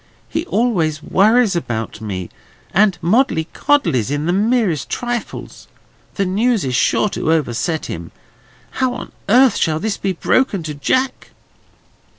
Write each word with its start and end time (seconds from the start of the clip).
He 0.27 0.47
always 0.47 1.03
worries 1.03 1.55
about 1.55 2.01
me, 2.01 2.31
and 2.73 2.97
moddley 3.03 3.45
coddleys 3.53 4.09
in 4.09 4.25
the 4.25 4.33
merest 4.33 4.89
trifles. 4.89 5.67
The 6.15 6.25
news 6.25 6.65
is 6.65 6.73
sure 6.75 7.09
to 7.09 7.31
overset 7.31 7.85
him. 7.85 8.11
How 8.81 8.95
on 8.95 9.11
earth 9.29 9.57
shall 9.57 9.79
this 9.79 9.97
be 9.97 10.13
broken 10.13 10.63
to 10.63 10.73
Jack?" 10.73 11.29